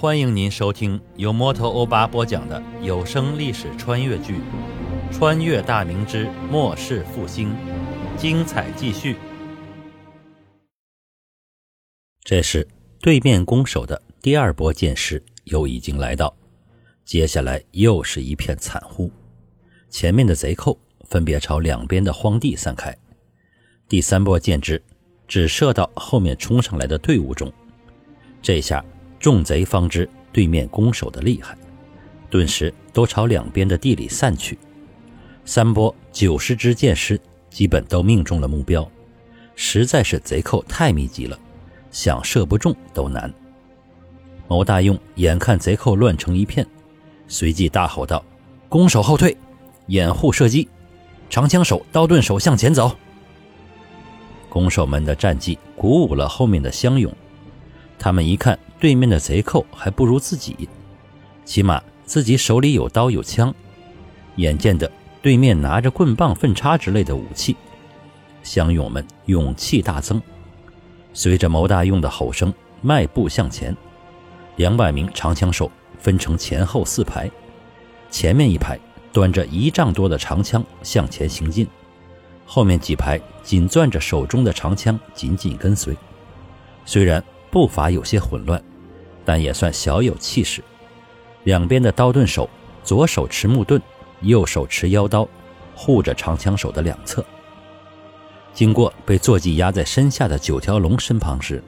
[0.00, 4.36] 欢迎您收听由摩托欧巴播讲的有声历史穿越剧
[5.12, 7.50] 《穿越大明之末世复兴》，
[8.16, 9.14] 精彩继续。
[12.24, 12.66] 这时，
[13.02, 16.34] 对面攻守的第二波剑士又已经来到，
[17.04, 19.12] 接下来又是一片惨呼。
[19.90, 20.78] 前面的贼寇
[21.10, 22.96] 分别朝两边的荒地散开，
[23.86, 24.82] 第三波箭支
[25.28, 27.52] 只射到后面冲上来的队伍中。
[28.40, 28.82] 这下。
[29.20, 31.56] 众贼方知对面攻守的厉害，
[32.28, 34.58] 顿时都朝两边的地里散去。
[35.44, 37.20] 三波九十支箭矢
[37.50, 38.90] 基本都命中了目标，
[39.54, 41.38] 实在是贼寇太密集了，
[41.90, 43.32] 想射不中都难。
[44.48, 46.66] 牟大用眼看贼寇乱成一片，
[47.28, 48.24] 随即大吼道
[48.68, 49.36] ：“攻守后退，
[49.86, 50.68] 掩护射击，
[51.28, 52.96] 长枪手、刀盾手向前走。”
[54.48, 57.12] 攻守们的战绩鼓舞了后面的乡勇，
[58.00, 58.58] 他们一看。
[58.80, 60.66] 对面的贼寇还不如自己，
[61.44, 63.54] 起码自己手里有刀有枪。
[64.36, 67.54] 眼见着对面拿着棍棒、粪叉之类的武器，
[68.42, 70.18] 乡勇们勇气大增，
[71.12, 73.76] 随着牟大用的吼声迈步向前。
[74.56, 77.30] 两百名长枪手分成前后四排，
[78.10, 78.78] 前面一排
[79.12, 81.66] 端着一丈多的长枪向前行进，
[82.46, 85.94] 后面几排紧攥着手中的长枪紧紧跟随。
[86.86, 88.62] 虽然步伐有些混乱。
[89.22, 90.64] 但也算小有气势。
[91.44, 92.48] 两边的刀盾手，
[92.82, 93.80] 左手持木盾，
[94.22, 95.28] 右手持腰刀，
[95.74, 97.24] 护着长枪手的两侧。
[98.52, 101.62] 经过被坐骑压在身下的九条龙身旁时，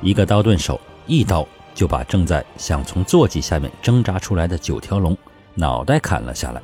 [0.00, 5.16] 一个刀盾手一刀就把正在想从坐骑下面挣扎出来的九条龙
[5.54, 6.62] 脑袋砍了下来。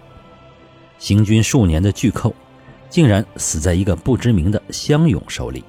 [0.98, 2.34] 行军数年的巨寇，
[2.88, 5.62] 竟然死在一个不知名的乡勇手里。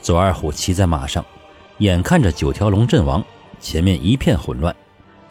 [0.00, 1.24] 左二虎骑在马上，
[1.78, 3.24] 眼看着九条龙阵亡。
[3.58, 4.76] 前面一片混乱，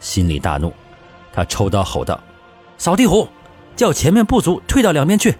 [0.00, 0.72] 心里大怒，
[1.32, 2.20] 他抽刀吼道
[2.76, 3.28] ：“扫地虎，
[3.76, 5.34] 叫前面部族退到两边去！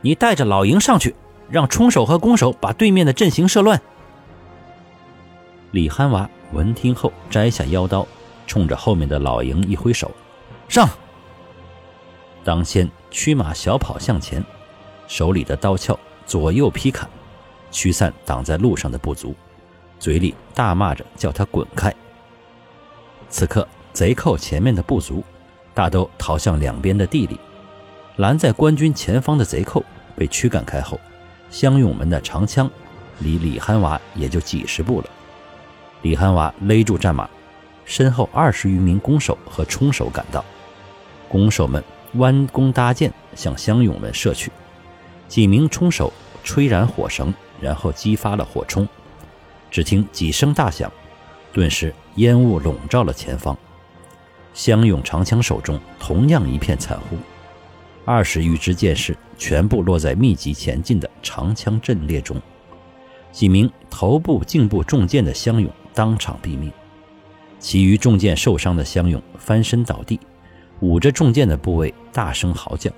[0.00, 1.14] 你带着老营上去，
[1.48, 3.80] 让冲手和攻手把对面的阵型射乱。”
[5.70, 8.06] 李憨娃闻听后摘下腰刀，
[8.46, 10.10] 冲着后面的老营一挥手
[10.68, 10.88] ：“上！”
[12.44, 14.44] 当先驱马小跑向前，
[15.06, 17.08] 手里的刀鞘左右劈砍，
[17.70, 19.32] 驱散挡在路上的部族，
[20.02, 21.94] 嘴里大骂着叫他滚开。
[23.28, 25.22] 此刻，贼寇前面的部族
[25.72, 27.38] 大都逃向两边的地里，
[28.16, 29.84] 拦在官军前方的贼寇
[30.16, 30.98] 被驱赶开后，
[31.52, 32.68] 乡勇们的长枪
[33.20, 35.06] 离李憨娃也就几十步了。
[36.00, 37.30] 李憨娃勒住战马，
[37.84, 40.44] 身后二十余名弓手和冲手赶到，
[41.28, 41.80] 弓手们
[42.14, 44.50] 弯弓搭箭向乡勇们射去，
[45.28, 46.12] 几名冲手
[46.42, 48.88] 吹燃火绳，然后激发了火冲，
[49.72, 50.92] 只听几声大响。
[51.52, 53.56] 顿时，烟雾笼罩了前方。
[54.54, 57.16] 乡勇长枪手中同样一片惨呼，
[58.04, 62.40] 二十余支箭矢全部落在密集前进的长枪阵列中。
[63.32, 66.70] 几名头部、颈部中箭的乡勇当场毙命，
[67.58, 70.20] 其余中箭受伤的乡勇翻身倒地，
[70.80, 72.90] 捂着中箭的部位大声嚎叫。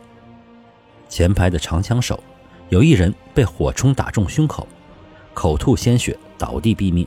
[1.09, 2.21] 前排的长枪手
[2.69, 4.67] 有一人被火冲打中胸口，
[5.35, 7.07] 口吐鲜血，倒地毙命。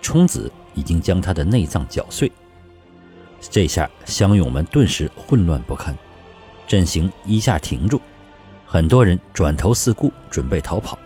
[0.00, 0.50] 冲子。
[0.74, 2.32] 已经将他的内脏绞碎。
[3.40, 5.94] 这下乡勇们顿时混乱不堪，
[6.66, 8.00] 阵型一下停住，
[8.64, 10.98] 很多人转头四顾，准备逃跑。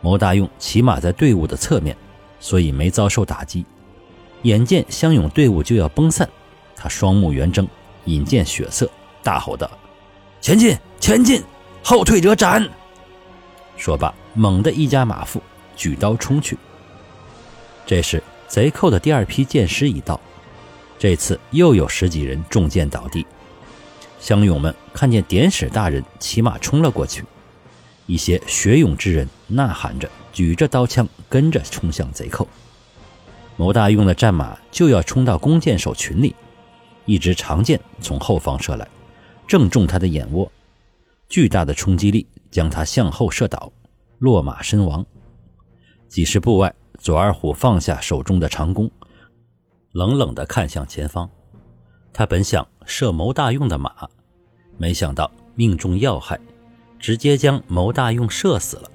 [0.00, 1.96] 牟大用骑马在队伍的侧面，
[2.38, 3.64] 所以没遭受打击。
[4.42, 6.28] 眼见乡勇队伍就要崩散，
[6.76, 7.66] 他双目圆睁，
[8.04, 8.90] 引见血色，
[9.22, 9.70] 大吼道
[10.42, 11.42] ：“前进，前进，
[11.82, 12.68] 后退者斩！”
[13.78, 15.40] 说罢，猛地一加马腹，
[15.76, 16.58] 举刀冲去。
[17.86, 18.22] 这时。
[18.48, 20.20] 贼寇的第二批箭矢已到，
[21.00, 23.26] 这次又有十几人中箭倒地。
[24.20, 27.24] 乡勇们看见典史大人骑马冲了过去，
[28.06, 32.46] 一些学勇之人呐喊着，举着刀枪跟着冲向贼寇。
[33.56, 36.32] 牟大用的战马就要冲到弓箭手群里，
[37.04, 38.86] 一支长箭从后方射来，
[39.48, 40.50] 正中他的眼窝，
[41.28, 43.72] 巨大的冲击力将他向后射倒，
[44.20, 45.04] 落马身亡。
[46.08, 46.74] 几十步外。
[46.98, 48.90] 左二虎放下手中的长弓，
[49.92, 51.30] 冷冷地看向前方。
[52.12, 53.92] 他本想射牟大用的马，
[54.78, 56.40] 没想到命中要害，
[56.98, 58.90] 直接将牟大用射死了。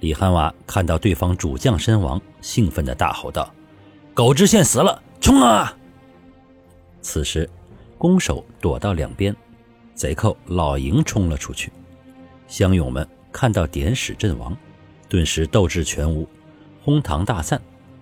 [0.00, 3.52] 李憨娃看到对方主将身亡，兴奋地大吼道
[4.12, 5.76] ：“狗知县死了，冲啊！”
[7.00, 7.48] 此时，
[7.96, 9.34] 弓手躲到两边，
[9.94, 11.72] 贼寇老营冲了出去。
[12.46, 14.56] 乡勇们看到典史阵亡，
[15.08, 16.28] 顿时斗志全无。
[16.82, 17.60] 哄堂大散，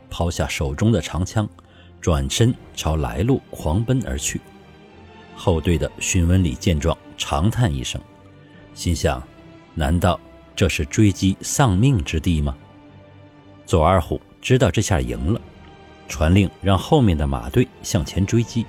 [0.09, 1.49] 抛下手中的长枪，
[2.01, 4.41] 转身朝来路狂奔而去。
[5.35, 8.01] 后队的荀文礼见状，长叹一声，
[8.75, 9.23] 心想：
[9.75, 10.21] 难道
[10.55, 12.57] 这是追击丧命之地吗？
[13.67, 15.41] 左二虎知道这下赢了，
[16.09, 18.65] 传令让后面的马队向前追击。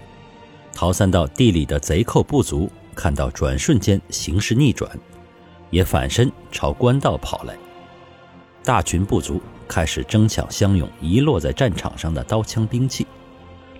[0.73, 4.91] 逃散到地里的贼寇部族看到转瞬间形势逆转，
[5.69, 7.55] 也反身朝官道跑来。
[8.67, 13.07] 大群部族开始争抢相拥遗落在战场上的刀枪兵器，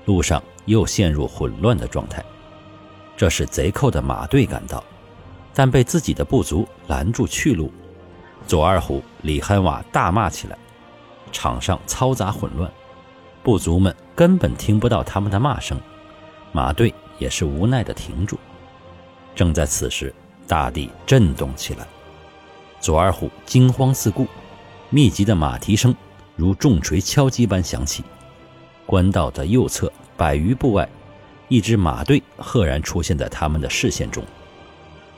[0.06, 2.24] 路上又陷入混乱的状态。
[3.18, 4.82] 这时贼寇的马队赶到，
[5.54, 7.70] 但被自己的部族拦住去路。
[8.48, 10.58] 左二虎、李憨娃大骂起来。
[11.34, 12.72] 场上嘈杂混乱，
[13.44, 15.78] 部族们根本听不到他们的骂声，
[16.54, 18.40] 马队也是无奈的停住。
[19.36, 20.16] 正在此时，
[20.48, 21.86] 大地震动起来，
[22.80, 24.26] 左二虎惊慌四顾，
[24.90, 25.94] 密集的马蹄声
[26.36, 28.04] 如重锤敲击般响起。
[28.86, 30.88] 官道的右侧百余步外，
[31.50, 34.24] 一支马队赫然出现在他们的视线中。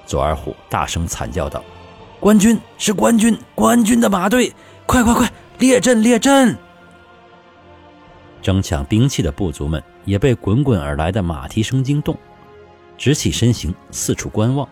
[0.08, 1.64] 左二虎大声惨叫道
[2.20, 4.52] ：“官军是官军，官军的马队，
[4.88, 6.58] 快快快！”列阵，列阵！
[8.42, 12.18] 争抢兵器的部族们也被滚滚而来的马蹄声惊动，
[12.98, 14.68] 直起身形，四处观望。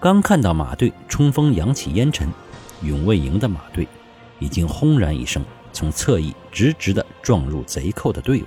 [0.00, 2.28] 刚看到马队冲锋扬起烟尘，
[2.82, 3.86] 永卫营的马队
[4.38, 8.46] 已经轰然一声从侧翼直直地撞入贼寇的队伍。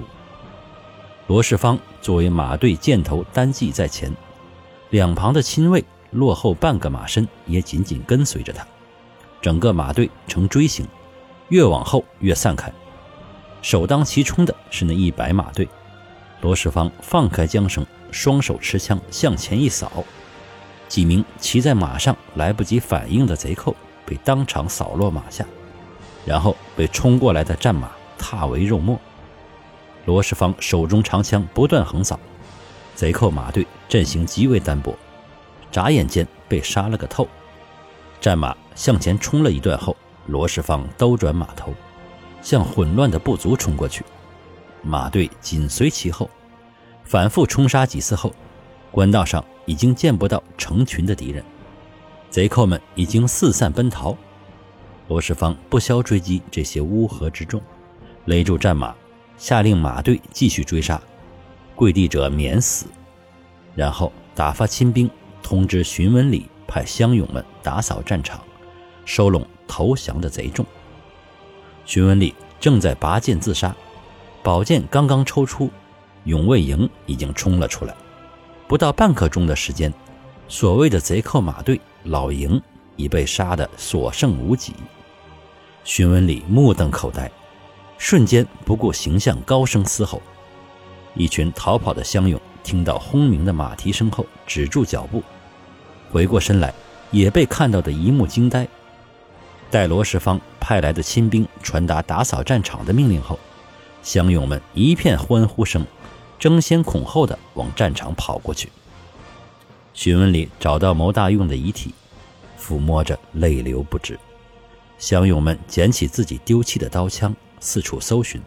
[1.28, 4.16] 罗世芳作为马队箭头单骑在前，
[4.90, 8.66] 两旁的亲卫落后半个马身，也紧紧跟随着他。
[9.42, 10.88] 整个马队呈锥形。
[11.50, 12.72] 越往后越散开，
[13.64, 15.68] 首当其冲的是那一百马队。
[16.42, 20.06] 罗世芳放开缰绳，双手持枪向前一扫，
[20.88, 23.76] 几名骑在马上来不及反应的贼寇
[24.06, 25.44] 被当场扫落马下，
[26.30, 29.00] 然后被冲过来的战马踏为肉末。
[30.06, 32.20] 罗世芳手中长枪不断横扫，
[32.94, 34.96] 贼寇马队阵型极为单薄，
[35.72, 37.28] 眨眼间被杀了个透。
[38.22, 39.98] 战马向前冲了一段后。
[40.28, 41.74] 罗世芳兜转马头，
[42.44, 44.06] 向混乱的部族冲过去，
[44.84, 46.30] 马队紧随其后，
[47.04, 48.32] 反复冲杀几次后，
[48.92, 51.44] 官道上已经见不到成群的敌人，
[52.30, 54.16] 贼寇们已经四散奔逃。
[55.10, 57.62] 罗世芳不消追击这些乌合之众，
[58.26, 58.96] 勒住战马，
[59.38, 61.02] 下令马队继续追杀，
[61.76, 62.86] 跪地者免死。
[63.76, 65.10] 然后打发亲兵
[65.44, 68.40] 通知荀文礼派乡勇们打扫战场，
[69.04, 69.46] 收拢。
[69.72, 70.66] 投降的贼众，
[71.86, 73.76] 荀文礼正在拔剑自杀，
[74.42, 75.70] 宝剑刚刚抽出，
[76.24, 77.96] 永卫营已经冲了出来。
[78.68, 79.94] 不到半刻钟的时间，
[80.48, 82.60] 所谓的贼寇马队老营
[82.96, 84.74] 已被杀得所剩无几。
[85.84, 87.32] 荀文礼目瞪口呆，
[87.98, 90.22] 瞬间不顾形象，高声嘶吼。
[91.16, 95.24] 一群逃跑的乡勇听到轰鸣的马蹄声后，止住脚步，
[96.12, 96.74] 回过身来，
[97.12, 98.68] 也被看到的一幕惊呆。
[99.72, 103.40] 待罗世芳派来的亲兵传达打扫战场的命令后，
[104.04, 105.86] 乡勇们一片欢呼声，
[106.38, 108.70] 争先恐后的往战场跑过去。
[109.94, 111.94] 徐文礼找到牟大用的遗体，
[112.60, 114.18] 抚摸着泪流不止。
[115.00, 118.40] 乡勇们捡起自己丢弃的刀枪，四处搜寻，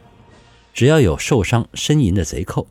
[0.75, 2.67] 只要有受伤呻吟的贼寇，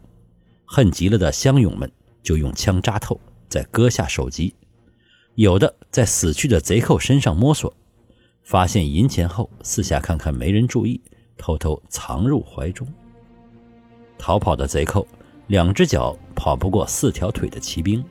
[0.66, 1.92] 恨极了的乡勇们
[2.22, 4.54] 就用枪扎透，再割下首级；
[5.34, 7.74] 有的在死去的贼寇身上摸索。
[8.44, 11.02] 发现银钱后，四下看看没人注意，
[11.36, 12.88] 偷偷藏入怀中。
[14.18, 15.08] 逃跑的贼寇，
[15.48, 18.04] 两只脚跑不过四条腿的骑兵，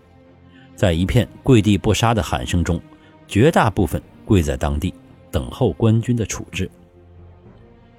[0.74, 2.80] 在一片跪地不杀的喊声中，
[3.28, 4.94] 绝大部分跪在当地，
[5.30, 6.70] 等候官军的处置。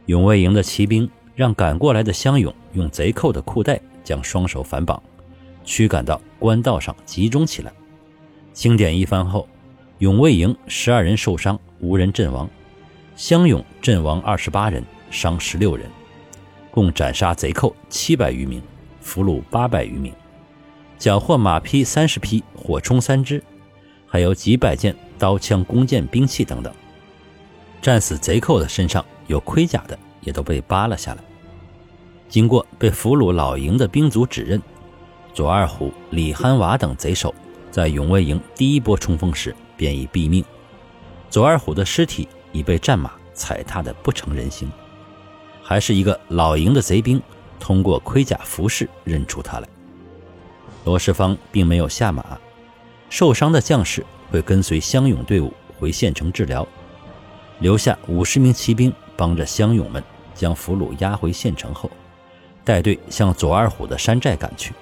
[0.08, 5.02] 永卫营的骑兵让赶过来的乡勇用贼寇的裤带将双手反绑，
[5.64, 7.72] 驱赶到官道上集中起来。
[8.54, 9.48] 清点一番后，
[10.00, 11.60] 永卫营十二人受伤。
[11.84, 12.48] 无人阵亡，
[13.16, 15.90] 乡勇阵亡二十八人，伤十六人，
[16.70, 18.62] 共斩杀贼寇七百余名，
[19.00, 20.14] 俘虏八百余名，
[21.00, 23.44] 缴获马匹三十匹，火铳三支，
[24.06, 26.72] 还有几百件刀枪弓箭兵器等等。
[27.82, 31.24] 战死贼寇的身上有盔甲的，也都被扒了下来。
[32.30, 34.62] 经过被俘虏老营的兵卒指认，
[35.34, 37.34] 左二虎、李憨娃等贼首，
[37.72, 40.46] 在永卫营第一波冲锋时便已毙命。
[41.30, 44.72] 左二虎的尸体已被战马踩踏得不成人形，
[45.64, 47.22] 还是一个老营的贼兵
[47.60, 49.68] 通过盔甲服饰认出他来。
[50.86, 52.40] 罗世芳并没有下马，
[53.10, 56.68] 受伤的将士会跟随乡勇队伍回县城治疗，
[57.62, 60.04] 留下五十名骑兵帮着乡勇们
[60.34, 61.90] 将俘虏押回县城后，
[62.64, 64.74] 带队向左二虎的山寨赶去。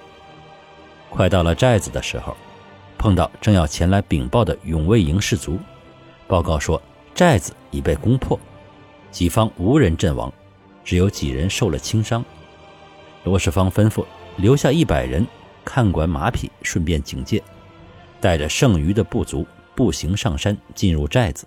[1.10, 2.34] 快到了寨子的时候，
[2.96, 5.58] 碰到正要前来禀报的永卫营士卒，
[6.26, 6.80] 报告说
[7.14, 8.40] 寨子已被攻破，
[9.10, 10.32] 己方无人阵亡，
[10.82, 12.24] 只有几人受了轻伤。
[13.24, 14.06] 罗世芳吩咐
[14.36, 15.26] 留下一百人
[15.66, 17.42] 看管马匹，顺便警戒，
[18.22, 21.46] 带着剩余的部族步行上山，进入寨子。